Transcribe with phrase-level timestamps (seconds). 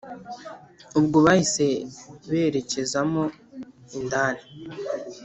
[0.99, 1.65] ubwo bahise
[2.29, 3.23] berekezamo
[3.97, 4.43] indani